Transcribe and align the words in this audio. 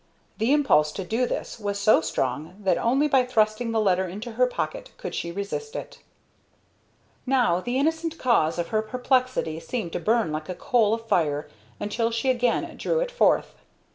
The 0.39 0.51
impulse 0.51 0.91
to 0.93 1.03
do 1.03 1.27
this 1.27 1.59
was 1.59 1.77
so 1.77 2.01
strong 2.01 2.55
that 2.63 2.79
only 2.79 3.07
by 3.07 3.23
thrusting 3.23 3.69
the 3.71 3.79
letter 3.79 4.07
into 4.07 4.31
her 4.31 4.47
pocket 4.47 4.89
could 4.97 5.13
she 5.13 5.31
resist 5.31 5.75
it. 5.75 5.99
Now 7.27 7.59
the 7.61 7.77
innocent 7.77 8.17
cause 8.17 8.57
of 8.57 8.69
her 8.69 8.81
perplexity 8.81 9.59
seemed 9.59 9.93
to 9.93 9.99
burn 9.99 10.31
like 10.31 10.49
a 10.49 10.55
coal 10.55 10.95
of 10.95 11.05
fire 11.05 11.47
until 11.79 12.09
she 12.09 12.31
again 12.31 12.77
drew 12.77 12.99
it 12.99 13.11
forth. 13.11 13.53